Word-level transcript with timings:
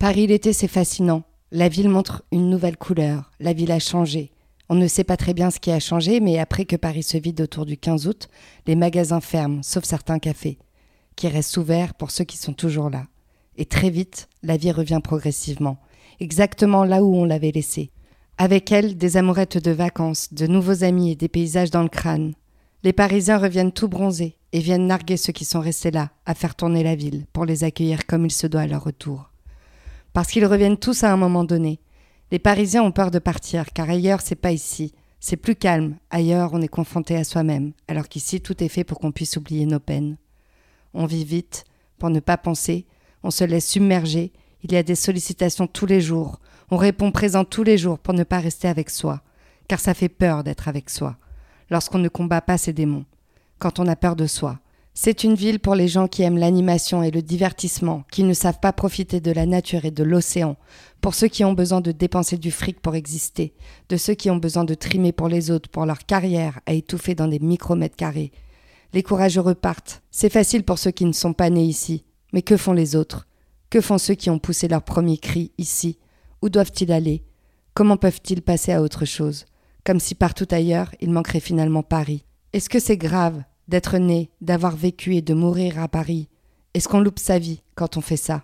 Paris 0.00 0.26
l'été, 0.26 0.54
c'est 0.54 0.66
fascinant. 0.66 1.24
La 1.52 1.68
ville 1.68 1.90
montre 1.90 2.24
une 2.32 2.48
nouvelle 2.48 2.78
couleur. 2.78 3.30
La 3.38 3.52
ville 3.52 3.70
a 3.70 3.78
changé. 3.78 4.32
On 4.70 4.74
ne 4.74 4.86
sait 4.86 5.04
pas 5.04 5.18
très 5.18 5.34
bien 5.34 5.50
ce 5.50 5.60
qui 5.60 5.70
a 5.70 5.78
changé, 5.78 6.20
mais 6.20 6.38
après 6.38 6.64
que 6.64 6.76
Paris 6.76 7.02
se 7.02 7.18
vide 7.18 7.42
autour 7.42 7.66
du 7.66 7.76
15 7.76 8.06
août, 8.06 8.30
les 8.66 8.76
magasins 8.76 9.20
ferment, 9.20 9.62
sauf 9.62 9.84
certains 9.84 10.18
cafés, 10.18 10.56
qui 11.16 11.28
restent 11.28 11.58
ouverts 11.58 11.92
pour 11.92 12.12
ceux 12.12 12.24
qui 12.24 12.38
sont 12.38 12.54
toujours 12.54 12.88
là. 12.88 13.08
Et 13.58 13.66
très 13.66 13.90
vite, 13.90 14.30
la 14.42 14.56
vie 14.56 14.72
revient 14.72 15.00
progressivement, 15.04 15.76
exactement 16.18 16.86
là 16.86 17.04
où 17.04 17.14
on 17.14 17.26
l'avait 17.26 17.52
laissée. 17.52 17.90
Avec 18.38 18.72
elle, 18.72 18.96
des 18.96 19.18
amourettes 19.18 19.62
de 19.62 19.70
vacances, 19.70 20.32
de 20.32 20.46
nouveaux 20.46 20.82
amis 20.82 21.10
et 21.10 21.14
des 21.14 21.28
paysages 21.28 21.70
dans 21.70 21.82
le 21.82 21.90
crâne. 21.90 22.32
Les 22.84 22.94
Parisiens 22.94 23.36
reviennent 23.36 23.70
tout 23.70 23.88
bronzés 23.88 24.38
et 24.52 24.60
viennent 24.60 24.86
narguer 24.86 25.18
ceux 25.18 25.34
qui 25.34 25.44
sont 25.44 25.60
restés 25.60 25.90
là, 25.90 26.08
à 26.24 26.34
faire 26.34 26.54
tourner 26.54 26.84
la 26.84 26.94
ville, 26.94 27.26
pour 27.34 27.44
les 27.44 27.64
accueillir 27.64 28.06
comme 28.06 28.24
il 28.24 28.32
se 28.32 28.46
doit 28.46 28.62
à 28.62 28.66
leur 28.66 28.82
retour 28.82 29.29
parce 30.12 30.28
qu'ils 30.28 30.46
reviennent 30.46 30.76
tous 30.76 31.04
à 31.04 31.12
un 31.12 31.16
moment 31.16 31.44
donné. 31.44 31.80
Les 32.30 32.38
Parisiens 32.38 32.82
ont 32.82 32.92
peur 32.92 33.10
de 33.10 33.18
partir, 33.18 33.72
car 33.72 33.90
ailleurs 33.90 34.20
c'est 34.20 34.34
pas 34.34 34.52
ici. 34.52 34.94
C'est 35.18 35.36
plus 35.36 35.54
calme, 35.54 35.96
ailleurs 36.10 36.50
on 36.54 36.62
est 36.62 36.68
confronté 36.68 37.16
à 37.16 37.24
soi-même, 37.24 37.72
alors 37.88 38.08
qu'ici 38.08 38.40
tout 38.40 38.62
est 38.64 38.68
fait 38.68 38.84
pour 38.84 38.98
qu'on 38.98 39.12
puisse 39.12 39.36
oublier 39.36 39.66
nos 39.66 39.80
peines. 39.80 40.16
On 40.94 41.04
vit 41.04 41.24
vite, 41.24 41.64
pour 41.98 42.08
ne 42.08 42.20
pas 42.20 42.38
penser, 42.38 42.86
on 43.22 43.30
se 43.30 43.44
laisse 43.44 43.68
submerger, 43.68 44.32
il 44.62 44.72
y 44.72 44.76
a 44.76 44.82
des 44.82 44.94
sollicitations 44.94 45.66
tous 45.66 45.86
les 45.86 46.00
jours, 46.00 46.40
on 46.70 46.78
répond 46.78 47.10
présent 47.12 47.44
tous 47.44 47.64
les 47.64 47.76
jours 47.76 47.98
pour 47.98 48.14
ne 48.14 48.24
pas 48.24 48.38
rester 48.38 48.66
avec 48.66 48.88
soi, 48.88 49.20
car 49.68 49.78
ça 49.78 49.92
fait 49.92 50.08
peur 50.08 50.42
d'être 50.42 50.68
avec 50.68 50.88
soi, 50.88 51.18
lorsqu'on 51.68 51.98
ne 51.98 52.08
combat 52.08 52.40
pas 52.40 52.56
ses 52.56 52.72
démons, 52.72 53.04
quand 53.58 53.78
on 53.78 53.86
a 53.86 53.96
peur 53.96 54.16
de 54.16 54.26
soi, 54.26 54.58
c'est 54.94 55.24
une 55.24 55.34
ville 55.34 55.60
pour 55.60 55.74
les 55.74 55.88
gens 55.88 56.08
qui 56.08 56.22
aiment 56.22 56.38
l'animation 56.38 57.02
et 57.02 57.10
le 57.10 57.22
divertissement, 57.22 58.04
qui 58.10 58.24
ne 58.24 58.34
savent 58.34 58.60
pas 58.60 58.72
profiter 58.72 59.20
de 59.20 59.30
la 59.30 59.46
nature 59.46 59.84
et 59.84 59.90
de 59.90 60.02
l'océan, 60.02 60.56
pour 61.00 61.14
ceux 61.14 61.28
qui 61.28 61.44
ont 61.44 61.52
besoin 61.52 61.80
de 61.80 61.92
dépenser 61.92 62.36
du 62.36 62.50
fric 62.50 62.80
pour 62.80 62.94
exister, 62.94 63.54
de 63.88 63.96
ceux 63.96 64.14
qui 64.14 64.30
ont 64.30 64.36
besoin 64.36 64.64
de 64.64 64.74
trimer 64.74 65.12
pour 65.12 65.28
les 65.28 65.50
autres, 65.50 65.70
pour 65.70 65.86
leur 65.86 66.04
carrière 66.06 66.60
à 66.66 66.72
étouffer 66.72 67.14
dans 67.14 67.28
des 67.28 67.38
micromètres 67.38 67.96
carrés. 67.96 68.32
Les 68.92 69.02
courageux 69.02 69.40
repartent. 69.40 70.02
C'est 70.10 70.32
facile 70.32 70.64
pour 70.64 70.78
ceux 70.78 70.90
qui 70.90 71.04
ne 71.04 71.12
sont 71.12 71.32
pas 71.32 71.48
nés 71.48 71.64
ici. 71.64 72.04
Mais 72.32 72.42
que 72.42 72.56
font 72.56 72.72
les 72.72 72.96
autres? 72.96 73.26
Que 73.70 73.80
font 73.80 73.98
ceux 73.98 74.14
qui 74.14 74.30
ont 74.30 74.40
poussé 74.40 74.66
leur 74.66 74.82
premier 74.82 75.16
cri 75.16 75.52
ici? 75.58 75.98
Où 76.42 76.48
doivent-ils 76.48 76.90
aller? 76.90 77.24
Comment 77.72 77.96
peuvent-ils 77.96 78.42
passer 78.42 78.72
à 78.72 78.82
autre 78.82 79.04
chose? 79.04 79.46
Comme 79.84 80.00
si 80.00 80.16
partout 80.16 80.48
ailleurs 80.50 80.92
il 81.00 81.10
manquerait 81.10 81.40
finalement 81.40 81.84
Paris. 81.84 82.24
Est-ce 82.52 82.68
que 82.68 82.80
c'est 82.80 82.96
grave? 82.96 83.42
D'être 83.70 83.98
né, 83.98 84.30
d'avoir 84.40 84.74
vécu 84.74 85.14
et 85.14 85.22
de 85.22 85.32
mourir 85.32 85.78
à 85.78 85.86
Paris 85.86 86.28
Est-ce 86.74 86.88
qu'on 86.88 87.00
loupe 87.00 87.20
sa 87.20 87.38
vie 87.38 87.62
quand 87.76 87.96
on 87.96 88.00
fait 88.00 88.16
ça? 88.16 88.42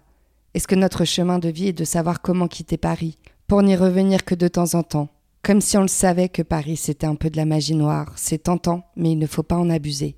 Est-ce 0.54 0.68
que 0.68 0.76
notre 0.76 1.04
chemin 1.04 1.40
de 1.40 1.48
vie 1.48 1.68
est 1.68 1.72
de 1.72 1.84
savoir 1.84 2.22
comment 2.22 2.46
quitter 2.46 2.76
Paris, 2.76 3.18
pour 3.48 3.62
n'y 3.62 3.74
revenir 3.74 4.24
que 4.24 4.36
de 4.36 4.46
temps 4.46 4.74
en 4.74 4.84
temps? 4.84 5.08
Comme 5.42 5.60
si 5.60 5.76
on 5.76 5.82
le 5.82 5.88
savait 5.88 6.28
que 6.28 6.42
Paris 6.42 6.76
c'était 6.76 7.08
un 7.08 7.16
peu 7.16 7.28
de 7.28 7.36
la 7.36 7.44
magie 7.44 7.74
noire, 7.74 8.12
c'est 8.14 8.44
tentant, 8.44 8.84
mais 8.94 9.12
il 9.12 9.18
ne 9.18 9.26
faut 9.26 9.42
pas 9.42 9.56
en 9.56 9.68
abuser. 9.68 10.16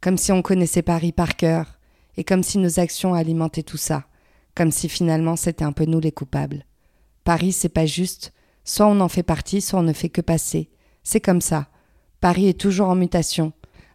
Comme 0.00 0.18
si 0.18 0.32
on 0.32 0.42
connaissait 0.42 0.82
Paris 0.82 1.12
par 1.12 1.36
cœur, 1.36 1.78
et 2.16 2.24
comme 2.24 2.42
si 2.42 2.58
nos 2.58 2.80
actions 2.80 3.14
alimentaient 3.14 3.62
tout 3.62 3.76
ça, 3.76 4.06
comme 4.56 4.72
si 4.72 4.88
finalement 4.88 5.36
c'était 5.36 5.64
un 5.64 5.72
peu 5.72 5.84
nous 5.84 6.00
les 6.00 6.12
coupables. 6.12 6.66
Paris 7.22 7.52
c'est 7.52 7.68
pas 7.68 7.86
juste, 7.86 8.32
soit 8.64 8.86
on 8.88 8.98
en 8.98 9.08
fait 9.08 9.22
partie, 9.22 9.60
soit 9.60 9.78
on 9.78 9.84
ne 9.84 9.92
fait 9.92 10.10
que 10.10 10.20
passer. 10.20 10.68
C'est 11.04 11.20
comme 11.20 11.40
ça. 11.40 11.68
Paris 12.20 12.48
est 12.48 12.60
toujours 12.60 12.88
en 12.88 12.96
mutation, 12.96 13.52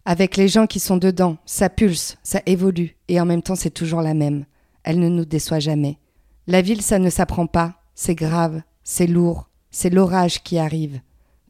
avec 0.07 0.37
les 0.37 0.47
gens 0.47 0.67
qui 0.67 0.79
sont 0.79 0.95
dedans, 0.95 1.35
ça 1.45 1.69
pulse, 1.69 2.17
ça 2.23 2.41
évolue, 2.45 2.95
et 3.09 3.19
en 3.19 3.25
même 3.25 3.41
temps 3.41 3.55
c'est 3.55 3.69
toujours 3.69 4.01
la 4.01 4.13
même. 4.13 4.45
Elle 4.85 4.99
ne 4.99 5.09
nous 5.09 5.25
déçoit 5.25 5.59
jamais. 5.59 5.99
La 6.47 6.61
ville, 6.61 6.81
ça 6.81 6.97
ne 6.97 7.09
s'apprend 7.09 7.45
pas, 7.45 7.83
c'est 7.93 8.15
grave, 8.15 8.61
c'est 8.85 9.05
lourd, 9.05 9.49
c'est 9.69 9.89
l'orage 9.89 10.43
qui 10.43 10.59
arrive. 10.59 11.01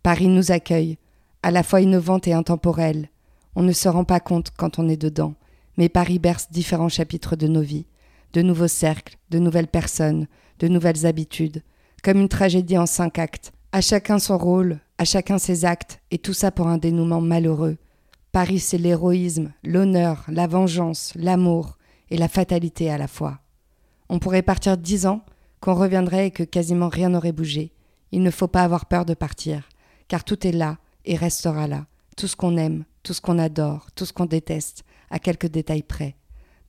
Paris 0.02 0.28
nous 0.28 0.52
accueille, 0.52 0.98
à 1.44 1.52
la 1.52 1.62
fois 1.62 1.82
innovante 1.82 2.28
et 2.28 2.34
intemporelle. 2.34 3.10
On 3.56 3.62
ne 3.62 3.74
se 3.74 3.88
rend 3.88 4.06
pas 4.06 4.20
compte 4.20 4.50
quand 4.58 4.80
on 4.80 4.90
est 4.90 4.98
dedans, 5.00 5.36
mais 5.78 5.88
Paris 5.88 6.18
berce 6.18 6.48
différents 6.50 6.90
chapitres 6.90 7.36
de 7.36 7.46
nos 7.46 7.62
vies, 7.62 7.86
de 8.34 8.42
nouveaux 8.42 8.68
cercles, 8.68 9.20
de 9.30 9.38
nouvelles 9.38 9.68
personnes, 9.68 10.26
de 10.58 10.68
nouvelles 10.68 11.06
habitudes, 11.06 11.62
comme 12.04 12.20
une 12.20 12.28
tragédie 12.28 12.80
en 12.80 12.88
cinq 12.88 13.20
actes, 13.20 13.54
à 13.72 13.82
chacun 13.82 14.18
son 14.18 14.40
rôle, 14.40 14.80
à 14.98 15.06
chacun 15.06 15.38
ses 15.38 15.64
actes, 15.64 16.02
et 16.10 16.18
tout 16.18 16.34
ça 16.34 16.50
pour 16.50 16.66
un 16.66 16.80
dénouement 16.80 17.22
malheureux, 17.22 17.78
Paris, 18.38 18.60
c'est 18.60 18.78
l'héroïsme, 18.78 19.52
l'honneur, 19.64 20.24
la 20.28 20.46
vengeance, 20.46 21.12
l'amour 21.16 21.80
et 22.12 22.18
la 22.18 22.28
fatalité 22.28 22.92
à 22.92 23.00
la 23.00 23.08
fois. 23.08 23.40
On 24.10 24.20
pourrait 24.20 24.44
partir 24.44 24.78
dix 24.78 25.08
ans, 25.08 25.26
qu'on 25.60 25.74
reviendrait 25.74 26.28
et 26.28 26.32
que 26.32 26.44
quasiment 26.44 26.88
rien 26.88 27.10
n'aurait 27.10 27.32
bougé. 27.32 27.72
Il 28.12 28.22
ne 28.22 28.30
faut 28.30 28.48
pas 28.48 28.62
avoir 28.62 28.86
peur 28.86 29.06
de 29.06 29.16
partir, 29.16 29.68
car 30.08 30.24
tout 30.24 30.46
est 30.46 30.52
là 30.52 30.78
et 31.04 31.16
restera 31.16 31.66
là. 31.66 31.88
Tout 32.16 32.28
ce 32.28 32.36
qu'on 32.36 32.58
aime, 32.58 32.86
tout 33.02 33.14
ce 33.14 33.22
qu'on 33.22 33.40
adore, 33.40 33.88
tout 33.96 34.06
ce 34.06 34.14
qu'on 34.14 34.28
déteste, 34.28 34.84
à 35.10 35.18
quelques 35.18 35.48
détails 35.48 35.82
près. 35.82 36.16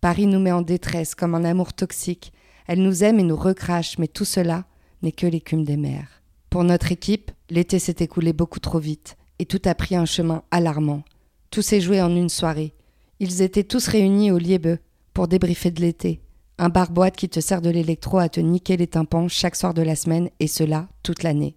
Paris 0.00 0.26
nous 0.26 0.40
met 0.40 0.52
en 0.52 0.62
détresse 0.62 1.14
comme 1.14 1.34
un 1.34 1.44
amour 1.44 1.74
toxique. 1.74 2.32
Elle 2.66 2.80
nous 2.80 3.04
aime 3.04 3.20
et 3.20 3.24
nous 3.24 3.36
recrache, 3.36 3.98
mais 3.98 4.08
tout 4.08 4.24
cela 4.24 4.64
n'est 5.02 5.12
que 5.12 5.26
l'écume 5.26 5.66
des 5.66 5.76
mers. 5.76 6.22
Pour 6.48 6.64
notre 6.64 6.92
équipe, 6.92 7.30
l'été 7.50 7.78
s'est 7.78 7.96
écoulé 8.00 8.32
beaucoup 8.32 8.58
trop 8.58 8.78
vite, 8.78 9.18
et 9.38 9.44
tout 9.44 9.60
a 9.66 9.74
pris 9.74 9.96
un 9.96 10.06
chemin 10.06 10.44
alarmant. 10.50 11.02
Tout 11.50 11.62
s'est 11.62 11.80
joué 11.80 12.02
en 12.02 12.14
une 12.14 12.28
soirée. 12.28 12.74
Ils 13.20 13.42
étaient 13.42 13.64
tous 13.64 13.88
réunis 13.88 14.30
au 14.30 14.38
Liebe 14.38 14.76
pour 15.14 15.28
débriefer 15.28 15.70
de 15.70 15.80
l'été. 15.80 16.20
Un 16.58 16.68
bar-boîte 16.68 17.16
qui 17.16 17.28
te 17.28 17.40
sert 17.40 17.62
de 17.62 17.70
l'électro 17.70 18.18
à 18.18 18.28
te 18.28 18.40
niquer 18.40 18.76
les 18.76 18.86
tympans 18.86 19.28
chaque 19.28 19.56
soir 19.56 19.74
de 19.74 19.82
la 19.82 19.96
semaine, 19.96 20.28
et 20.40 20.46
cela 20.46 20.88
toute 21.02 21.22
l'année. 21.22 21.56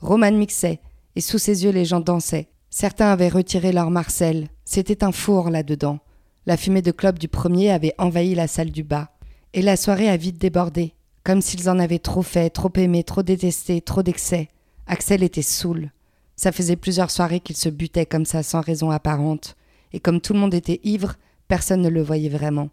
Roman 0.00 0.32
mixait, 0.32 0.80
et 1.16 1.20
sous 1.20 1.38
ses 1.38 1.64
yeux 1.64 1.72
les 1.72 1.84
gens 1.84 2.00
dansaient. 2.00 2.48
Certains 2.70 3.10
avaient 3.10 3.28
retiré 3.28 3.72
leur 3.72 3.90
Marcel. 3.90 4.48
C'était 4.64 5.04
un 5.04 5.12
four 5.12 5.50
là-dedans. 5.50 5.98
La 6.46 6.56
fumée 6.56 6.82
de 6.82 6.92
clope 6.92 7.18
du 7.18 7.28
premier 7.28 7.70
avait 7.70 7.94
envahi 7.98 8.34
la 8.34 8.46
salle 8.46 8.70
du 8.70 8.84
bas. 8.84 9.10
Et 9.54 9.62
la 9.62 9.76
soirée 9.76 10.08
a 10.08 10.16
vite 10.16 10.38
débordé, 10.38 10.94
comme 11.24 11.42
s'ils 11.42 11.68
en 11.68 11.78
avaient 11.78 11.98
trop 11.98 12.22
fait, 12.22 12.50
trop 12.50 12.72
aimé, 12.76 13.04
trop 13.04 13.22
détesté, 13.22 13.80
trop 13.80 14.02
d'excès. 14.02 14.48
Axel 14.86 15.22
était 15.22 15.42
saoul. 15.42 15.90
Ça 16.38 16.52
faisait 16.52 16.76
plusieurs 16.76 17.10
soirées 17.10 17.40
qu'il 17.40 17.56
se 17.56 17.68
butait 17.68 18.06
comme 18.06 18.24
ça 18.24 18.44
sans 18.44 18.60
raison 18.60 18.92
apparente, 18.92 19.56
et 19.92 19.98
comme 19.98 20.20
tout 20.20 20.34
le 20.34 20.38
monde 20.38 20.54
était 20.54 20.80
ivre, 20.84 21.16
personne 21.48 21.82
ne 21.82 21.88
le 21.88 22.00
voyait 22.00 22.28
vraiment. 22.28 22.70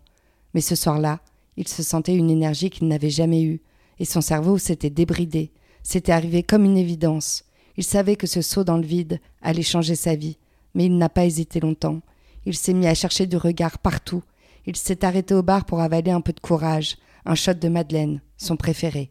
Mais 0.53 0.61
ce 0.61 0.75
soir-là, 0.75 1.19
il 1.57 1.67
se 1.67 1.81
sentait 1.81 2.15
une 2.15 2.29
énergie 2.29 2.69
qu'il 2.69 2.87
n'avait 2.87 3.09
jamais 3.09 3.41
eue, 3.41 3.61
et 3.97 4.05
son 4.05 4.21
cerveau 4.21 4.59
s'était 4.59 4.91
débridé, 4.91 5.51
c'était 5.81 6.11
arrivé 6.11 6.43
comme 6.43 6.63
une 6.63 6.77
évidence. 6.77 7.43
Il 7.75 7.83
savait 7.83 8.17
que 8.17 8.27
ce 8.27 8.43
saut 8.43 8.63
dans 8.63 8.77
le 8.77 8.85
vide 8.85 9.19
allait 9.41 9.63
changer 9.63 9.95
sa 9.95 10.13
vie, 10.13 10.37
mais 10.75 10.85
il 10.85 10.95
n'a 10.99 11.09
pas 11.09 11.25
hésité 11.25 11.59
longtemps. 11.59 12.01
Il 12.45 12.55
s'est 12.55 12.73
mis 12.73 12.85
à 12.85 12.93
chercher 12.93 13.25
du 13.25 13.35
regard 13.35 13.79
partout. 13.79 14.21
Il 14.67 14.75
s'est 14.75 15.03
arrêté 15.03 15.33
au 15.33 15.41
bar 15.41 15.65
pour 15.65 15.79
avaler 15.81 16.11
un 16.11 16.21
peu 16.21 16.33
de 16.33 16.39
courage, 16.39 16.97
un 17.25 17.33
shot 17.33 17.55
de 17.55 17.67
Madeleine, 17.67 18.21
son 18.37 18.57
préféré. 18.57 19.09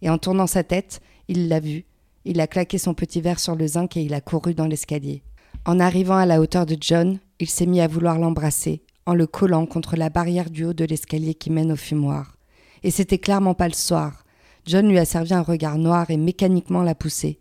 Et 0.00 0.08
en 0.10 0.18
tournant 0.18 0.46
sa 0.46 0.62
tête, 0.62 1.00
il 1.26 1.48
l'a 1.48 1.58
vu, 1.58 1.86
il 2.26 2.40
a 2.40 2.48
claqué 2.48 2.76
son 2.76 2.92
petit 2.92 3.20
verre 3.20 3.38
sur 3.38 3.54
le 3.54 3.66
zinc 3.68 3.96
et 3.96 4.02
il 4.02 4.12
a 4.12 4.20
couru 4.20 4.52
dans 4.52 4.66
l'escalier. 4.66 5.22
En 5.64 5.78
arrivant 5.78 6.16
à 6.16 6.26
la 6.26 6.40
hauteur 6.40 6.66
de 6.66 6.76
John, 6.80 7.20
il 7.38 7.48
s'est 7.48 7.66
mis 7.66 7.80
à 7.80 7.86
vouloir 7.86 8.18
l'embrasser, 8.18 8.82
en 9.06 9.14
le 9.14 9.28
collant 9.28 9.64
contre 9.64 9.96
la 9.96 10.10
barrière 10.10 10.50
du 10.50 10.64
haut 10.64 10.72
de 10.72 10.84
l'escalier 10.84 11.34
qui 11.34 11.50
mène 11.50 11.70
au 11.70 11.76
fumoir. 11.76 12.36
Et 12.82 12.90
c'était 12.90 13.18
clairement 13.18 13.54
pas 13.54 13.68
le 13.68 13.74
soir. 13.74 14.24
John 14.66 14.88
lui 14.88 14.98
a 14.98 15.04
servi 15.04 15.34
un 15.34 15.42
regard 15.42 15.78
noir 15.78 16.10
et 16.10 16.16
mécaniquement 16.16 16.82
l'a 16.82 16.96
poussé. 16.96 17.38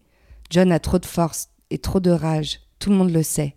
John 0.52 0.72
a 0.72 0.80
trop 0.80 1.00
de 1.00 1.08
force 1.08 1.50
et 1.72 1.80
trop 1.80 2.00
de 2.00 2.12
rage, 2.12 2.60
tout 2.78 2.92
le 2.92 2.96
monde 2.96 3.12
le 3.12 3.24
sait. 3.24 3.56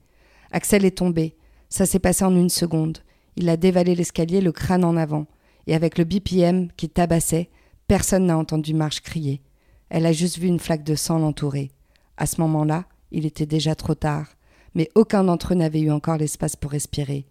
Axel 0.51 0.87
est 0.87 0.97
tombé. 0.97 1.37
Ça 1.69 1.85
s'est 1.85 1.99
passé 1.99 2.25
en 2.25 2.35
une 2.35 2.49
seconde. 2.49 2.99
Il 3.37 3.51
a 3.51 3.59
dévalé 3.59 3.95
l'escalier, 3.95 4.41
le 4.41 4.53
crâne 4.53 4.85
en 4.85 4.97
avant. 4.97 5.27
Et 5.67 5.75
avec 5.75 5.99
le 5.99 6.05
BPM 6.05 6.69
qui 6.79 6.89
tabassait, 6.89 7.51
personne 7.87 8.25
n'a 8.25 8.39
entendu 8.39 8.73
Marche 8.73 9.03
crier. 9.03 9.43
Elle 9.91 10.07
a 10.07 10.13
juste 10.13 10.39
vu 10.39 10.49
une 10.49 10.61
flaque 10.61 10.85
de 10.85 10.95
sang 10.95 11.19
l'entourer. 11.19 11.71
À 12.17 12.27
ce 12.27 12.41
moment-là, 12.41 12.85
il 13.11 13.27
était 13.27 13.47
déjà 13.47 13.75
trop 13.75 13.95
tard, 13.95 14.27
mais 14.75 14.89
aucun 14.95 15.25
d'entre 15.25 15.53
eux 15.53 15.57
n'avait 15.57 15.81
eu 15.81 15.91
encore 15.91 16.17
l'espace 16.19 16.57
pour 16.57 16.73
respirer. 16.73 17.27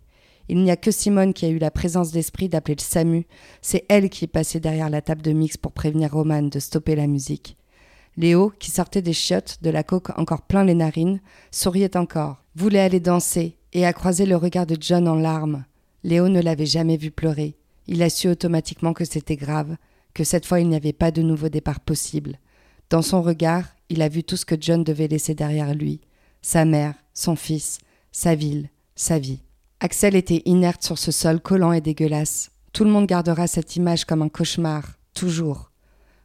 Il 0.50 0.64
n'y 0.64 0.72
a 0.72 0.78
que 0.78 0.92
Simone 0.92 1.34
qui 1.34 1.46
a 1.46 1.50
eu 1.50 1.58
la 1.58 1.72
présence 1.72 2.12
d'esprit 2.12 2.48
d'appeler 2.48 2.76
le 2.76 2.82
SAMU. 2.82 3.28
C'est 3.62 3.86
elle 3.90 4.10
qui 4.10 4.26
est 4.26 4.30
passée 4.30 4.60
derrière 4.60 4.90
la 4.90 5.02
table 5.02 5.22
de 5.22 5.34
mix 5.34 5.58
pour 5.58 5.74
prévenir 5.74 6.14
Roman 6.14 6.44
de 6.44 6.60
stopper 6.60 6.96
la 6.96 7.08
musique. 7.08 7.58
Léo, 8.16 8.52
qui 8.58 8.72
sortait 8.72 9.02
des 9.02 9.14
chiottes, 9.14 9.60
de 9.62 9.70
la 9.70 9.84
coque 9.84 10.18
encore 10.18 10.42
plein 10.42 10.64
les 10.64 10.74
narines, 10.74 11.20
souriait 11.52 11.98
encore, 11.98 12.44
voulait 12.56 12.80
aller 12.80 13.00
danser 13.00 13.58
et 13.74 13.86
a 13.86 13.94
croisé 13.94 14.26
le 14.26 14.38
regard 14.38 14.66
de 14.66 14.78
John 14.80 15.08
en 15.08 15.16
larmes. 15.16 15.66
Léo 16.04 16.30
ne 16.30 16.42
l'avait 16.42 16.66
jamais 16.66 16.98
vu 16.98 17.12
pleurer. 17.12 17.58
Il 17.86 18.02
a 18.02 18.10
su 18.10 18.28
automatiquement 18.28 18.94
que 18.94 19.06
c'était 19.06 19.36
grave, 19.36 19.76
que 20.14 20.24
cette 20.24 20.46
fois 20.46 20.60
il 20.62 20.70
n'y 20.70 20.76
avait 20.76 20.94
pas 20.94 21.12
de 21.12 21.22
nouveau 21.22 21.50
départ 21.50 21.80
possible. 21.80 22.40
Dans 22.90 23.02
son 23.02 23.22
regard, 23.22 23.66
il 23.90 24.02
a 24.02 24.10
vu 24.10 24.24
tout 24.24 24.38
ce 24.38 24.46
que 24.46 24.56
John 24.60 24.84
devait 24.84 25.08
laisser 25.08 25.36
derrière 25.36 25.74
lui 25.74 26.02
sa 26.42 26.64
mère, 26.64 26.94
son 27.14 27.36
fils, 27.36 27.80
sa 28.12 28.36
ville, 28.36 28.70
sa 28.96 29.20
vie. 29.20 29.42
Axel 29.80 30.16
était 30.16 30.44
inerte 30.46 30.84
sur 30.84 30.98
ce 30.98 31.12
sol 31.12 31.42
collant 31.42 31.74
et 31.74 31.82
dégueulasse. 31.82 32.52
Tout 32.72 32.84
le 32.84 32.90
monde 32.90 33.06
gardera 33.06 33.48
cette 33.48 33.76
image 33.76 34.06
comme 34.06 34.22
un 34.22 34.30
cauchemar, 34.30 34.98
toujours. 35.14 35.72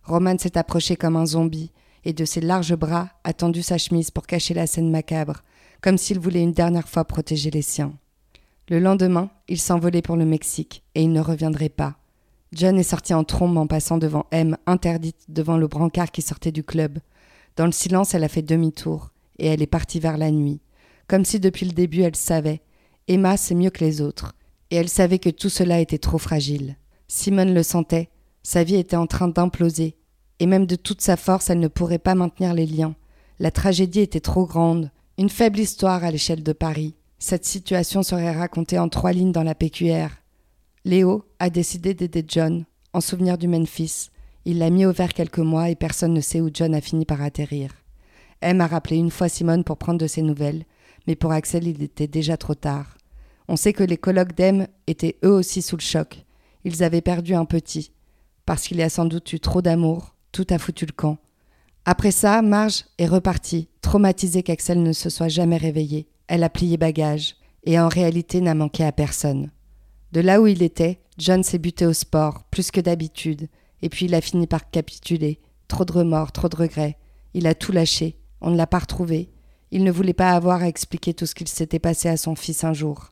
Roman 0.05 0.39
s'est 0.39 0.57
approché 0.57 0.97
comme 0.97 1.17
un 1.17 1.27
zombie, 1.27 1.73
et 2.05 2.13
de 2.13 2.25
ses 2.25 2.41
larges 2.41 2.75
bras 2.77 3.09
a 3.25 3.33
tendu 3.33 3.63
sa 3.63 3.79
chemise 3.79 4.11
pour 4.11 4.27
cacher 4.27 4.55
la 4.55 4.67
scène 4.67 4.91
macabre, 4.91 5.43
comme 5.81 5.99
s'il 5.99 6.19
voulait 6.19 6.43
une 6.43 6.53
dernière 6.53 6.89
fois 6.89 7.05
protéger 7.05 7.51
les 7.51 7.63
siens. 7.63 7.95
Le 8.69 8.79
lendemain, 8.79 9.31
il 9.49 9.61
s'envolait 9.61 10.03
pour 10.03 10.17
le 10.17 10.25
Mexique, 10.25 10.83
et 10.95 11.03
il 11.03 11.13
ne 11.13 11.21
reviendrait 11.21 11.69
pas. 11.69 11.97
John 12.53 12.79
est 12.79 12.83
sorti 12.83 13.15
en 13.15 13.25
trombe 13.25 13.57
en 13.57 13.67
passant 13.67 13.97
devant 13.97 14.27
M, 14.31 14.57
interdite 14.67 15.25
devant 15.29 15.57
le 15.57 15.69
brancard 15.69 16.11
qui 16.11 16.21
sortait 16.21 16.53
du 16.53 16.63
club. 16.63 16.99
Dans 17.57 17.67
le 17.67 17.73
silence, 17.73 18.15
elle 18.15 18.25
a 18.25 18.29
fait 18.29 18.43
demi-tour, 18.43 19.11
et 19.39 19.47
elle 19.47 19.63
est 19.63 19.67
partie 19.67 20.01
vers 20.01 20.19
la 20.19 20.31
nuit, 20.31 20.61
comme 21.09 21.25
si 21.25 21.41
depuis 21.41 21.67
le 21.67 21.73
début 21.73 22.03
elle 22.03 22.17
savait, 22.17 22.63
Emma, 23.09 23.37
c'est 23.37 23.55
mieux 23.55 23.71
que 23.71 23.85
les 23.85 24.01
autres, 24.01 24.35
et 24.71 24.77
elle 24.77 24.89
savait 24.89 25.19
que 25.19 25.31
tout 25.31 25.49
cela 25.49 25.81
était 25.81 25.99
trop 25.99 26.19
fragile. 26.19 26.77
Simone 27.09 27.55
le 27.55 27.63
sentait, 27.63 28.11
sa 28.43 28.65
vie 28.65 28.77
était 28.77 28.97
en 28.97 29.07
train 29.07 29.29
d'imploser, 29.29 29.97
et 30.39 30.47
même 30.47 30.67
de 30.67 30.77
toute 30.77 31.01
sa 31.01 31.17
force, 31.17 31.51
elle 31.51 31.61
ne 31.61 31.69
pourrait 31.69 31.99
pas 31.99 32.15
maintenir 32.15 32.55
les 32.55 32.67
liens. 32.67 32.95
La 33.39 33.51
tragédie 33.51 34.01
était 34.01 34.21
trop 34.21 34.47
grande, 34.47 34.91
une 35.19 35.31
faible 35.31 35.59
histoire 35.59 36.05
à 36.05 36.11
l'échelle 36.11 36.43
de 36.43 36.53
Paris. 36.53 36.95
Cette 37.19 37.45
situation 37.45 38.03
serait 38.03 38.37
racontée 38.37 38.79
en 38.79 38.89
trois 38.89 39.13
lignes 39.13 39.33
dans 39.33 39.43
la 39.43 39.55
PQR. 39.55 40.22
Léo 40.85 41.25
a 41.39 41.49
décidé 41.49 41.95
d'aider 41.95 42.25
John, 42.27 42.65
en 42.93 43.01
souvenir 43.01 43.39
du 43.39 43.47
Memphis. 43.47 44.11
Il 44.45 44.59
l'a 44.59 44.69
mis 44.69 44.85
au 44.85 44.91
vert 44.91 45.15
quelques 45.15 45.39
mois 45.39 45.71
et 45.71 45.77
personne 45.77 46.13
ne 46.13 46.21
sait 46.21 46.41
où 46.41 46.51
John 46.53 46.75
a 46.75 46.81
fini 46.81 47.05
par 47.05 47.23
atterrir. 47.23 47.71
M 48.41 48.61
a 48.61 48.67
rappelé 48.67 48.97
une 48.97 49.13
fois 49.13 49.29
Simone 49.29 49.63
pour 49.63 49.77
prendre 49.77 50.01
de 50.01 50.09
ses 50.09 50.23
nouvelles, 50.23 50.65
mais 51.07 51.15
pour 51.15 51.31
Axel 51.31 51.69
il 51.69 51.85
était 51.85 52.09
déjà 52.09 52.37
trop 52.37 52.57
tard. 52.57 52.99
On 53.47 53.55
sait 53.55 53.73
que 53.73 53.85
les 53.85 53.97
colloques 53.97 54.35
d'Em 54.35 54.67
étaient 54.89 55.19
eux 55.25 55.31
aussi 55.31 55.63
sous 55.63 55.77
le 55.77 55.83
choc. 55.83 56.25
Ils 56.65 56.83
avaient 56.83 57.01
perdu 57.01 57.35
un 57.35 57.45
petit. 57.45 57.93
Parce 58.45 58.67
qu'il 58.67 58.79
y 58.79 58.83
a 58.83 58.89
sans 58.89 59.05
doute 59.05 59.33
eu 59.33 59.39
trop 59.39 59.63
d'amour, 59.63 60.17
tout 60.33 60.47
a 60.51 60.59
foutu 60.59 60.85
le 60.85 60.93
camp. 60.93 61.19
Après 61.85 62.11
ça, 62.11 62.43
Marge 62.43 62.87
est 62.99 63.07
repartie, 63.07 63.69
traumatisée 63.83 64.43
qu'Axel 64.43 64.83
ne 64.83 64.93
se 64.93 65.11
soit 65.11 65.29
jamais 65.29 65.59
réveillé. 65.59 66.09
Elle 66.27 66.43
a 66.43 66.51
plié 66.51 66.77
bagage, 66.77 67.37
et 67.63 67.79
en 67.79 67.89
réalité 67.89 68.41
n'a 68.41 68.57
manqué 68.57 68.85
à 68.85 68.91
personne. 68.91 69.51
De 70.13 70.21
là 70.21 70.41
où 70.41 70.47
il 70.47 70.63
était, 70.63 71.01
John 71.19 71.43
s'est 71.43 71.59
buté 71.59 71.87
au 71.87 71.93
sport, 71.93 72.45
plus 72.51 72.71
que 72.71 72.81
d'habitude, 72.81 73.49
et 73.81 73.89
puis 73.89 74.07
il 74.07 74.15
a 74.15 74.21
fini 74.21 74.47
par 74.47 74.71
capituler. 74.71 75.41
Trop 75.69 75.85
de 75.85 75.93
remords, 75.93 76.33
trop 76.33 76.49
de 76.49 76.57
regrets. 76.57 76.99
Il 77.35 77.47
a 77.47 77.55
tout 77.55 77.73
lâché. 77.73 78.19
On 78.41 78.51
ne 78.51 78.57
l'a 78.57 78.67
pas 78.67 78.81
retrouvé. 78.81 79.31
Il 79.71 79.85
ne 79.85 79.91
voulait 79.91 80.13
pas 80.13 80.33
avoir 80.33 80.63
à 80.63 80.69
expliquer 80.69 81.15
tout 81.15 81.27
ce 81.27 81.35
qu'il 81.35 81.49
s'était 81.49 81.79
passé 81.79 82.09
à 82.09 82.17
son 82.17 82.35
fils 82.35 82.63
un 82.63 82.75
jour. 82.75 83.11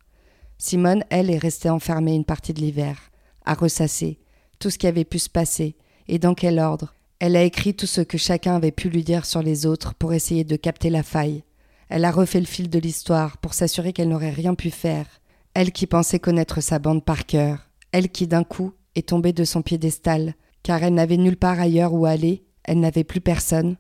Simone, 0.59 1.05
elle, 1.09 1.31
est 1.31 1.39
restée 1.39 1.71
enfermée 1.71 2.15
une 2.15 2.27
partie 2.27 2.53
de 2.53 2.61
l'hiver, 2.61 3.11
à 3.47 3.55
ressasser 3.55 4.19
tout 4.61 4.69
ce 4.69 4.79
qui 4.79 4.87
avait 4.87 5.07
pu 5.07 5.19
se 5.19 5.31
passer, 5.31 5.75
et 6.07 6.19
dans 6.19 6.35
quel 6.35 6.59
ordre? 6.59 6.95
Elle 7.19 7.35
a 7.35 7.43
écrit 7.43 7.75
tout 7.75 7.87
ce 7.87 8.03
que 8.03 8.19
chacun 8.19 8.57
avait 8.57 8.71
pu 8.71 8.91
lui 8.91 9.03
dire 9.03 9.25
sur 9.25 9.43
les 9.43 9.67
autres 9.67 9.95
pour 9.95 10.13
essayer 10.13 10.45
de 10.45 10.57
capter 10.57 10.91
la 10.91 11.03
faille. 11.03 11.45
Elle 11.89 12.05
a 12.05 12.11
refait 12.11 12.41
le 12.41 12.47
fil 12.47 12.71
de 12.71 12.79
l'histoire 12.79 13.39
pour 13.39 13.55
s'assurer 13.55 13.93
qu'elle 13.93 14.09
n'aurait 14.09 14.31
rien 14.31 14.55
pu 14.55 14.71
faire. 14.71 15.07
Elle 15.55 15.73
qui 15.73 15.87
pensait 15.87 16.21
connaître 16.21 16.61
sa 16.61 16.79
bande 16.79 17.05
par 17.05 17.27
cœur. 17.27 17.71
Elle 17.93 18.09
qui 18.09 18.27
d'un 18.27 18.45
coup 18.45 18.73
est 18.95 19.09
tombée 19.09 19.33
de 19.33 19.45
son 19.45 19.63
piédestal, 19.63 20.35
car 20.63 20.83
elle 20.83 20.95
n'avait 20.95 21.17
nulle 21.17 21.37
part 21.37 21.61
ailleurs 21.61 21.93
où 21.93 22.07
aller, 22.07 22.45
elle 22.65 22.81
n'avait 22.81 23.05
plus 23.05 23.21
personne, 23.21 23.77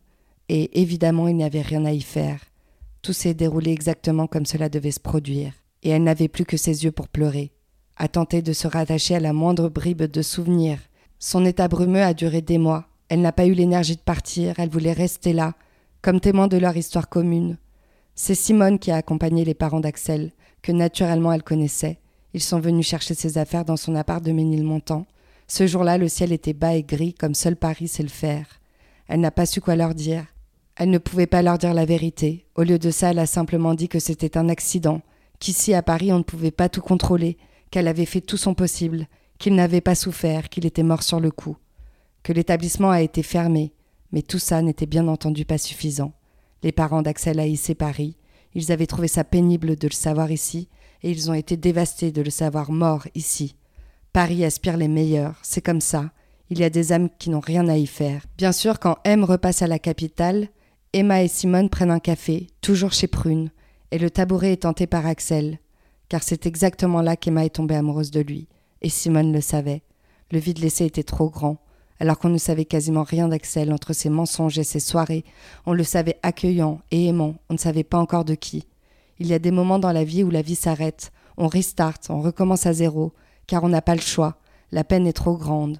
et 0.48 0.80
évidemment 0.80 1.28
il 1.28 1.36
n'y 1.36 1.44
avait 1.44 1.62
rien 1.62 1.84
à 1.84 1.92
y 1.92 2.00
faire. 2.00 2.40
Tout 3.02 3.12
s'est 3.12 3.34
déroulé 3.34 3.70
exactement 3.70 4.26
comme 4.26 4.46
cela 4.46 4.68
devait 4.68 4.90
se 4.90 5.00
produire 5.00 5.52
et 5.82 5.90
elle 5.90 6.02
n'avait 6.02 6.28
plus 6.28 6.44
que 6.44 6.56
ses 6.56 6.84
yeux 6.84 6.92
pour 6.92 7.08
pleurer, 7.08 7.52
à 7.96 8.08
tenter 8.08 8.42
de 8.42 8.52
se 8.52 8.66
rattacher 8.66 9.14
à 9.14 9.20
la 9.20 9.32
moindre 9.32 9.68
bribe 9.68 10.02
de 10.02 10.22
souvenir. 10.22 10.78
Son 11.18 11.44
état 11.44 11.68
brumeux 11.68 12.02
a 12.02 12.14
duré 12.14 12.42
des 12.42 12.58
mois. 12.58 12.86
Elle 13.08 13.20
n'a 13.20 13.32
pas 13.32 13.46
eu 13.46 13.52
l'énergie 13.52 13.96
de 13.96 14.00
partir, 14.00 14.58
elle 14.58 14.68
voulait 14.68 14.92
rester 14.92 15.32
là, 15.32 15.54
comme 16.02 16.20
témoin 16.20 16.48
de 16.48 16.56
leur 16.56 16.76
histoire 16.76 17.08
commune. 17.08 17.58
C'est 18.14 18.34
Simone 18.34 18.78
qui 18.78 18.90
a 18.90 18.96
accompagné 18.96 19.44
les 19.44 19.54
parents 19.54 19.80
d'Axel, 19.80 20.32
que 20.62 20.72
naturellement 20.72 21.32
elle 21.32 21.42
connaissait. 21.42 21.98
Ils 22.34 22.42
sont 22.42 22.60
venus 22.60 22.86
chercher 22.86 23.14
ses 23.14 23.38
affaires 23.38 23.64
dans 23.64 23.76
son 23.76 23.94
appart 23.94 24.22
de 24.22 24.32
Ménilmontant. 24.32 25.06
Ce 25.48 25.66
jour-là, 25.66 25.98
le 25.98 26.08
ciel 26.08 26.32
était 26.32 26.52
bas 26.52 26.74
et 26.74 26.82
gris, 26.82 27.14
comme 27.14 27.34
seul 27.34 27.56
Paris 27.56 27.88
sait 27.88 28.02
le 28.02 28.08
faire. 28.08 28.46
Elle 29.08 29.20
n'a 29.20 29.32
pas 29.32 29.46
su 29.46 29.60
quoi 29.60 29.74
leur 29.74 29.94
dire. 29.94 30.24
Elle 30.76 30.90
ne 30.90 30.98
pouvait 30.98 31.26
pas 31.26 31.42
leur 31.42 31.58
dire 31.58 31.74
la 31.74 31.84
vérité. 31.84 32.46
Au 32.54 32.62
lieu 32.62 32.78
de 32.78 32.90
ça, 32.90 33.10
elle 33.10 33.18
a 33.18 33.26
simplement 33.26 33.74
dit 33.74 33.88
que 33.88 33.98
c'était 33.98 34.38
un 34.38 34.48
accident, 34.48 35.02
qu'ici 35.40 35.74
à 35.74 35.82
Paris 35.82 36.12
on 36.12 36.18
ne 36.18 36.22
pouvait 36.22 36.52
pas 36.52 36.68
tout 36.68 36.80
contrôler, 36.80 37.36
qu'elle 37.70 37.88
avait 37.88 38.06
fait 38.06 38.20
tout 38.20 38.36
son 38.36 38.54
possible, 38.54 39.08
qu'il 39.38 39.54
n'avait 39.54 39.80
pas 39.80 39.94
souffert, 39.94 40.48
qu'il 40.48 40.66
était 40.66 40.82
mort 40.82 41.02
sur 41.02 41.18
le 41.18 41.30
coup, 41.30 41.56
que 42.22 42.32
l'établissement 42.32 42.90
a 42.90 43.02
été 43.02 43.22
fermé, 43.22 43.72
mais 44.12 44.22
tout 44.22 44.38
ça 44.38 44.62
n'était 44.62 44.86
bien 44.86 45.08
entendu 45.08 45.44
pas 45.44 45.58
suffisant. 45.58 46.12
Les 46.62 46.72
parents 46.72 47.02
d'Axel 47.02 47.40
haïssaient 47.40 47.74
Paris, 47.74 48.16
ils 48.54 48.72
avaient 48.72 48.86
trouvé 48.86 49.08
ça 49.08 49.24
pénible 49.24 49.76
de 49.76 49.88
le 49.88 49.92
savoir 49.92 50.30
ici, 50.30 50.68
et 51.02 51.10
ils 51.10 51.30
ont 51.30 51.34
été 51.34 51.56
dévastés 51.56 52.12
de 52.12 52.22
le 52.22 52.30
savoir 52.30 52.70
mort 52.70 53.06
ici. 53.14 53.56
Paris 54.12 54.44
aspire 54.44 54.76
les 54.76 54.88
meilleurs, 54.88 55.38
c'est 55.42 55.64
comme 55.64 55.80
ça. 55.80 56.10
Il 56.50 56.58
y 56.58 56.64
a 56.64 56.70
des 56.70 56.92
âmes 56.92 57.08
qui 57.18 57.30
n'ont 57.30 57.40
rien 57.40 57.68
à 57.68 57.76
y 57.76 57.86
faire. 57.86 58.24
Bien 58.36 58.52
sûr, 58.52 58.78
quand 58.80 58.98
M 59.04 59.24
repasse 59.24 59.62
à 59.62 59.66
la 59.66 59.78
capitale, 59.78 60.48
Emma 60.92 61.22
et 61.22 61.28
Simone 61.28 61.70
prennent 61.70 61.92
un 61.92 62.00
café, 62.00 62.48
toujours 62.60 62.92
chez 62.92 63.06
Prune 63.06 63.50
et 63.90 63.98
le 63.98 64.10
tabouret 64.10 64.52
est 64.52 64.62
tenté 64.62 64.86
par 64.86 65.06
Axel, 65.06 65.58
car 66.08 66.22
c'est 66.22 66.46
exactement 66.46 67.02
là 67.02 67.16
qu'Emma 67.16 67.44
est 67.44 67.54
tombée 67.54 67.74
amoureuse 67.74 68.10
de 68.10 68.20
lui, 68.20 68.48
et 68.82 68.88
Simone 68.88 69.32
le 69.32 69.40
savait. 69.40 69.82
Le 70.30 70.38
vide 70.38 70.58
laissé 70.58 70.84
était 70.84 71.02
trop 71.02 71.28
grand, 71.28 71.58
alors 72.00 72.18
qu'on 72.18 72.30
ne 72.30 72.38
savait 72.38 72.64
quasiment 72.64 73.02
rien 73.02 73.28
d'Axel 73.28 73.72
entre 73.72 73.92
ses 73.92 74.08
mensonges 74.08 74.58
et 74.58 74.64
ses 74.64 74.80
soirées. 74.80 75.24
On 75.66 75.74
le 75.74 75.84
savait 75.84 76.18
accueillant 76.22 76.80
et 76.90 77.06
aimant, 77.06 77.36
on 77.48 77.54
ne 77.54 77.58
savait 77.58 77.84
pas 77.84 77.98
encore 77.98 78.24
de 78.24 78.34
qui. 78.34 78.66
Il 79.18 79.26
y 79.26 79.34
a 79.34 79.38
des 79.38 79.50
moments 79.50 79.78
dans 79.78 79.92
la 79.92 80.04
vie 80.04 80.24
où 80.24 80.30
la 80.30 80.42
vie 80.42 80.54
s'arrête, 80.54 81.12
on 81.36 81.46
restart, 81.46 81.98
on 82.08 82.22
recommence 82.22 82.66
à 82.66 82.72
zéro, 82.72 83.12
car 83.46 83.64
on 83.64 83.68
n'a 83.68 83.82
pas 83.82 83.94
le 83.94 84.00
choix, 84.00 84.38
la 84.72 84.82
peine 84.82 85.06
est 85.06 85.12
trop 85.12 85.36
grande. 85.36 85.78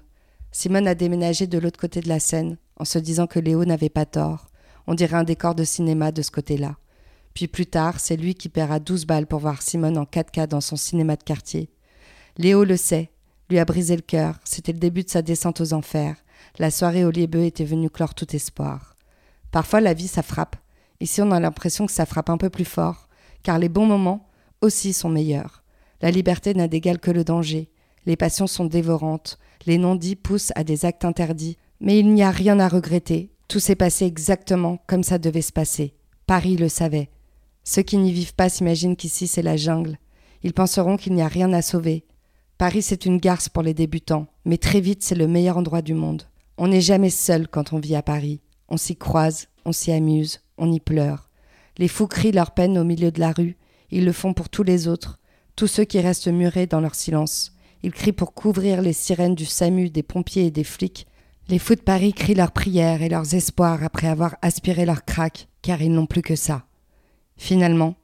Simone 0.51 0.87
a 0.87 0.95
déménagé 0.95 1.47
de 1.47 1.57
l'autre 1.57 1.79
côté 1.79 2.01
de 2.01 2.09
la 2.09 2.19
scène, 2.19 2.57
en 2.77 2.85
se 2.85 2.99
disant 2.99 3.27
que 3.27 3.39
Léo 3.39 3.65
n'avait 3.65 3.89
pas 3.89 4.05
tort. 4.05 4.47
On 4.85 4.93
dirait 4.93 5.17
un 5.17 5.23
décor 5.23 5.55
de 5.55 5.63
cinéma 5.63 6.11
de 6.11 6.21
ce 6.21 6.31
côté-là. 6.31 6.77
Puis 7.33 7.47
plus 7.47 7.65
tard, 7.65 7.99
c'est 7.99 8.17
lui 8.17 8.35
qui 8.35 8.49
paiera 8.49 8.79
douze 8.79 9.05
balles 9.05 9.27
pour 9.27 9.39
voir 9.39 9.61
Simone 9.61 9.97
en 9.97 10.03
4K 10.03 10.47
dans 10.47 10.61
son 10.61 10.75
cinéma 10.75 11.15
de 11.15 11.23
quartier. 11.23 11.69
Léo 12.37 12.63
le 12.63 12.77
sait, 12.77 13.10
a 13.59 13.65
brisé 13.65 13.95
le 13.95 14.01
cœur, 14.01 14.39
c'était 14.43 14.71
le 14.71 14.79
début 14.79 15.03
de 15.03 15.09
sa 15.09 15.21
descente 15.21 15.61
aux 15.61 15.73
enfers. 15.73 16.15
La 16.59 16.71
soirée 16.71 17.05
au 17.05 17.11
Liébeux 17.11 17.45
était 17.45 17.65
venue 17.65 17.89
clore 17.89 18.15
tout 18.15 18.35
espoir. 18.35 18.95
Parfois 19.51 19.81
la 19.81 19.93
vie 19.93 20.07
ça 20.07 20.23
frappe. 20.23 20.55
Ici 20.99 21.21
on 21.21 21.31
a 21.31 21.39
l'impression 21.39 21.85
que 21.85 21.91
ça 21.91 22.05
frappe 22.05 22.29
un 22.29 22.37
peu 22.37 22.49
plus 22.49 22.65
fort, 22.65 23.07
car 23.43 23.59
les 23.59 23.69
bons 23.69 23.85
moments 23.85 24.29
aussi 24.61 24.93
sont 24.93 25.09
meilleurs. 25.09 25.63
La 26.01 26.11
liberté 26.11 26.53
n'a 26.53 26.67
d'égal 26.67 26.99
que 26.99 27.11
le 27.11 27.23
danger. 27.23 27.69
Les 28.05 28.15
passions 28.15 28.47
sont 28.47 28.65
dévorantes, 28.65 29.37
les 29.65 29.77
non-dits 29.77 30.15
poussent 30.15 30.53
à 30.55 30.63
des 30.63 30.85
actes 30.85 31.05
interdits, 31.05 31.57
mais 31.79 31.99
il 31.99 32.13
n'y 32.13 32.23
a 32.23 32.31
rien 32.31 32.59
à 32.59 32.67
regretter. 32.67 33.31
Tout 33.47 33.59
s'est 33.59 33.75
passé 33.75 34.05
exactement 34.05 34.79
comme 34.87 35.03
ça 35.03 35.17
devait 35.17 35.41
se 35.41 35.51
passer. 35.51 35.93
Paris 36.25 36.55
le 36.55 36.69
savait. 36.69 37.09
Ceux 37.63 37.81
qui 37.81 37.97
n'y 37.97 38.11
vivent 38.11 38.33
pas 38.33 38.49
s'imaginent 38.49 38.95
qu'ici 38.95 39.27
c'est 39.27 39.41
la 39.41 39.57
jungle. 39.57 39.97
Ils 40.43 40.53
penseront 40.53 40.97
qu'il 40.97 41.13
n'y 41.13 41.21
a 41.21 41.27
rien 41.27 41.53
à 41.53 41.61
sauver. 41.61 42.05
Paris 42.61 42.83
c'est 42.83 43.07
une 43.07 43.17
garce 43.17 43.49
pour 43.49 43.63
les 43.63 43.73
débutants, 43.73 44.27
mais 44.45 44.59
très 44.59 44.81
vite 44.81 45.01
c'est 45.01 45.15
le 45.15 45.27
meilleur 45.27 45.57
endroit 45.57 45.81
du 45.81 45.95
monde. 45.95 46.27
On 46.59 46.67
n'est 46.67 46.79
jamais 46.79 47.09
seul 47.09 47.47
quand 47.47 47.73
on 47.73 47.79
vit 47.79 47.95
à 47.95 48.03
Paris. 48.03 48.39
On 48.69 48.77
s'y 48.77 48.95
croise, 48.95 49.47
on 49.65 49.71
s'y 49.71 49.91
amuse, 49.91 50.41
on 50.59 50.71
y 50.71 50.79
pleure. 50.79 51.31
Les 51.79 51.87
fous 51.87 52.05
crient 52.05 52.33
leur 52.33 52.51
peine 52.51 52.77
au 52.77 52.83
milieu 52.83 53.09
de 53.09 53.19
la 53.19 53.31
rue, 53.31 53.57
ils 53.89 54.05
le 54.05 54.11
font 54.11 54.35
pour 54.35 54.47
tous 54.47 54.61
les 54.61 54.87
autres, 54.87 55.17
tous 55.55 55.65
ceux 55.65 55.85
qui 55.85 55.99
restent 55.99 56.27
murés 56.27 56.67
dans 56.67 56.81
leur 56.81 56.93
silence. 56.93 57.51
Ils 57.81 57.93
crient 57.93 58.11
pour 58.11 58.35
couvrir 58.35 58.83
les 58.83 58.93
sirènes 58.93 59.33
du 59.33 59.45
SAMU, 59.45 59.89
des 59.89 60.03
pompiers 60.03 60.45
et 60.45 60.51
des 60.51 60.63
flics. 60.63 61.07
Les 61.49 61.57
fous 61.57 61.73
de 61.73 61.81
Paris 61.81 62.13
crient 62.13 62.35
leurs 62.35 62.51
prières 62.51 63.01
et 63.01 63.09
leurs 63.09 63.33
espoirs 63.33 63.83
après 63.83 64.05
avoir 64.05 64.35
aspiré 64.43 64.85
leur 64.85 65.03
crack, 65.03 65.47
car 65.63 65.81
ils 65.81 65.91
n'ont 65.91 66.05
plus 66.05 66.21
que 66.21 66.35
ça. 66.35 66.67
Finalement, 67.37 67.95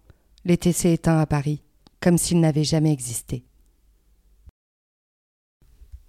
l'été 0.45 0.71
s'est 0.71 0.93
éteint 0.93 1.19
à 1.19 1.27
Paris, 1.27 1.61
comme 2.01 2.17
s'il 2.17 2.39
n'avait 2.39 2.63
jamais 2.63 2.91
existé. 2.91 3.43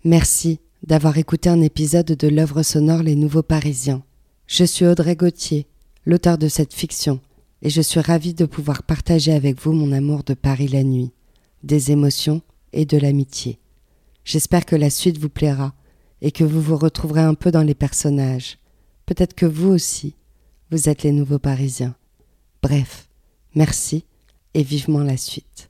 Merci 0.05 0.61
d'avoir 0.85 1.19
écouté 1.19 1.49
un 1.49 1.61
épisode 1.61 2.07
de 2.07 2.29
l'œuvre 2.29 2.63
sonore 2.63 3.03
Les 3.03 3.17
Nouveaux 3.17 3.43
Parisiens. 3.43 4.05
Je 4.47 4.63
suis 4.63 4.87
Audrey 4.87 5.17
Gauthier, 5.17 5.67
l'auteur 6.07 6.39
de 6.39 6.47
cette 6.47 6.73
fiction, 6.73 7.19
et 7.63 7.69
je 7.69 7.83
suis 7.83 7.99
ravie 7.99 8.33
de 8.33 8.47
pouvoir 8.47 8.85
partager 8.85 9.33
avec 9.33 9.61
vous 9.61 9.73
mon 9.73 9.91
amour 9.91 10.23
de 10.23 10.35
Paris 10.35 10.69
la 10.69 10.85
nuit, 10.85 11.11
des 11.65 11.91
émotions 11.91 12.43
et 12.73 12.85
de 12.85 12.97
l'amitié. 12.97 13.59
J'espère 14.25 14.67
que 14.67 14.77
la 14.77 14.89
suite 14.89 15.19
vous 15.19 15.29
plaira 15.29 15.75
et 16.23 16.31
que 16.31 16.45
vous 16.45 16.63
vous 16.63 16.77
retrouverez 16.77 17.23
un 17.23 17.35
peu 17.35 17.51
dans 17.51 17.65
les 17.65 17.75
personnages. 17.75 18.59
Peut-être 19.05 19.35
que 19.35 19.47
vous 19.47 19.71
aussi, 19.71 20.15
vous 20.71 20.89
êtes 20.89 21.03
les 21.03 21.13
nouveaux 21.13 21.41
Parisiens. 21.41 21.97
Bref, 22.63 23.09
merci 23.57 24.05
et 24.55 24.63
vivement 24.63 25.03
la 25.03 25.17
suite. 25.17 25.68